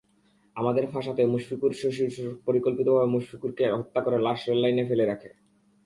[0.55, 5.29] আমাদের ফাঁসাতে মশফিকুরের শ্বশুর পরিকল্পিতভাবে মশফিকুরকে হত্যা করে লাশ রেললাইনে ফেলে রাখে।